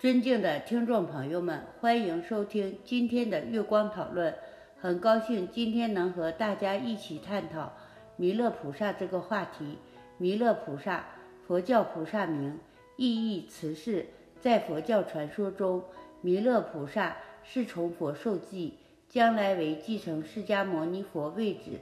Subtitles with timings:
[0.00, 4.34] 尊敬的听众朋友们，欢迎收听今天的月光讨论。
[4.80, 7.70] 很高兴今天能和大家一起探讨
[8.16, 9.76] 弥勒菩萨这个话题。
[10.16, 11.04] 弥勒菩萨，
[11.46, 12.58] 佛教菩萨名，
[12.96, 14.06] 意义慈氏。
[14.40, 15.84] 在佛教传说中，
[16.22, 21.72] 弥勒菩萨是从佛受记，将来为继承释迦牟尼佛位置，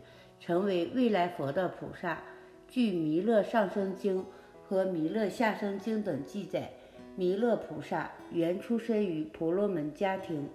[0.41, 2.19] 成为未来佛的菩萨。
[2.67, 4.23] 据《弥勒上生经》
[4.67, 6.73] 和《弥勒下生经》等记载。
[7.19, 10.49] 弥勒菩萨原出身于婆罗门家庭，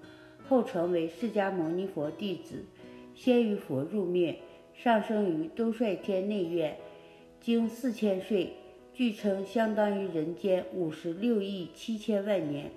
[0.48, 2.64] 后成为释迦牟尼佛弟子，
[3.14, 4.40] 先于佛入灭，
[4.74, 6.78] 上生于兜率天内院，
[7.42, 8.54] 经四千岁，
[8.94, 12.72] 据称相当于人间五十六亿七千万年，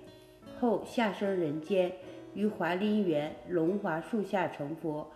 [0.59, 1.92] 后下生人间，
[2.34, 5.09] 于华林园龙华树下成佛，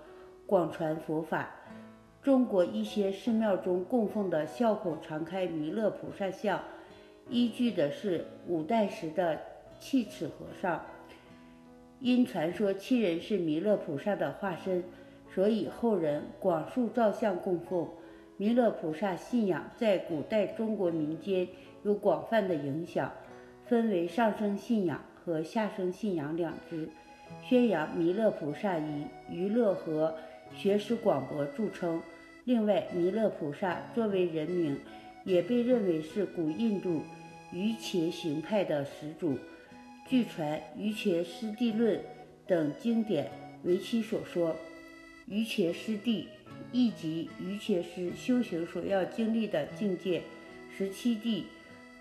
[0.47, 1.51] 广传佛法。
[2.23, 6.63] 中国一些寺庙中供奉的笑口常开弥勒菩萨像。
[7.31, 9.41] 依据的是五代时的
[9.79, 10.85] 弃齿和尚，
[12.01, 14.83] 因传说七人是弥勒菩萨的化身，
[15.33, 17.89] 所以后人广树造像供奉。
[18.37, 21.47] 弥勒菩萨信仰在古代中国民间
[21.85, 23.13] 有广泛的影响，
[23.67, 26.89] 分为上升信仰和下升信仰两支，
[27.43, 30.15] 宣扬弥勒菩萨以娱乐和
[30.53, 32.03] 学识广博著称。
[32.45, 34.81] 另外，弥勒菩萨作为人名，
[35.25, 37.03] 也被认为是古印度。
[37.53, 39.37] 瑜伽行派的始祖，
[40.07, 41.99] 据传《瑜伽师地论》
[42.47, 43.29] 等经典
[43.65, 44.55] 为其所说。
[45.27, 46.29] 瑜伽师地
[46.71, 50.23] 亦即瑜伽师修行所要经历的境界，
[50.71, 51.47] 十七地，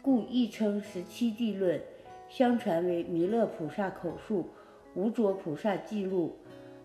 [0.04, 1.82] 故亦称十七地论。
[2.30, 4.50] 相传为弥勒菩萨口述，
[4.94, 6.38] 无着菩萨记录。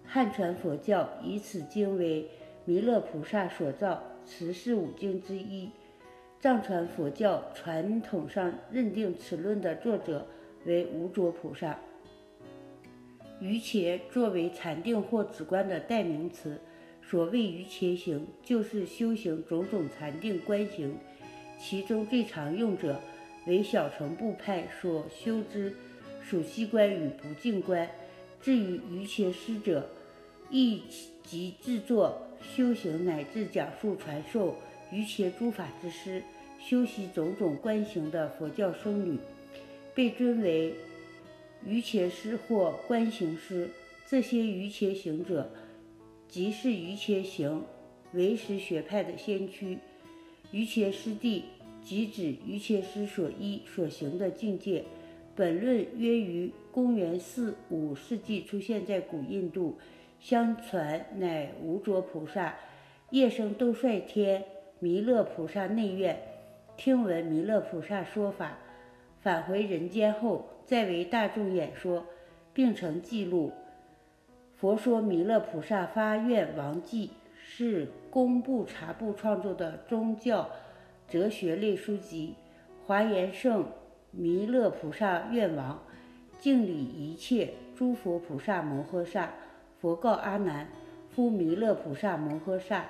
[0.06, 2.30] 汉传佛教以此经为
[2.64, 5.68] 弥勒菩萨所造持世五经之一。
[6.40, 10.26] 藏传佛教传统上认定此论的作者
[10.66, 11.78] 为无着菩萨。
[13.41, 16.60] 瑜伽作为禅定或止观的代名词，
[17.03, 20.97] 所谓瑜伽行，就是修行种种禅定观行，
[21.59, 23.00] 其中最常用者
[23.47, 25.75] 为小乘部派所修之
[26.22, 27.88] 数息观与不净观。
[28.41, 29.88] 至于瑜伽师者，
[30.50, 30.82] 亦
[31.22, 34.54] 即制作、修行乃至讲述、传授
[34.94, 36.22] 于伽诸法之师。
[36.56, 39.19] 修习种种观行的佛教僧侣，
[39.94, 40.72] 被尊为
[41.66, 43.69] 瑜伽师或观行师。
[44.06, 45.50] 这些瑜伽行者，
[46.27, 47.65] 即是于伽行
[48.15, 49.78] 唯识学派的先驱。
[50.53, 51.44] 瑜伽师地，
[51.83, 54.84] 即指瑜伽师所依所行的境界。
[55.37, 59.77] 本论约于公元四五世纪出现在古印度，
[60.19, 62.54] 相传乃无着菩萨
[63.10, 64.43] 夜生斗率天
[64.80, 66.20] 弥勒菩萨内院。
[66.76, 68.58] 听闻弥勒菩萨说法，
[69.20, 72.04] 返回人间后，再为大众演说，
[72.52, 73.52] 并成记录。
[74.56, 80.50] 佛说弥勒菩萨发愿王记是工部察部创作的宗教
[81.08, 82.34] 哲学类书籍。
[82.86, 83.66] 华严圣
[84.10, 85.82] 弥勒菩萨愿王
[86.38, 89.30] 敬礼一切诸佛菩萨摩诃萨。
[89.80, 90.66] 佛告阿难：
[91.10, 92.86] 夫弥勒菩萨摩诃萨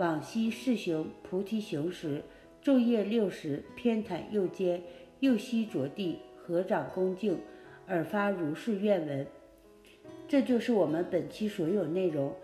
[0.00, 2.22] 往昔世行菩提行时。
[2.64, 4.82] 昼夜六时，偏袒右肩，
[5.20, 7.38] 右膝着地，合掌恭敬，
[7.88, 9.26] 耳发如是愿闻。
[10.26, 12.34] 这就是我们本期所有内容。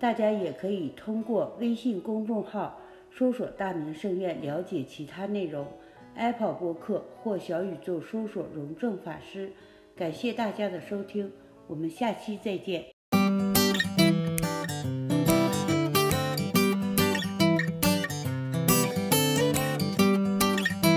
[0.00, 2.80] 大家也可以通过微信公众号
[3.10, 5.66] 搜索“大明圣院”了解其他内容。
[6.14, 9.52] Apple 播客或小宇宙搜索“荣正法师”。
[9.94, 11.30] 感谢大家的收听，
[11.66, 12.91] 我们下期再见。